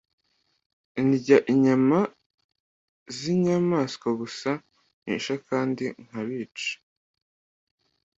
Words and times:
ndya 1.05 1.37
inyama 1.51 1.99
zinyamaswa 3.17 4.07
gusa 4.21 4.51
nishe 5.03 5.35
kandi 5.47 5.85
nkabica 6.03 6.71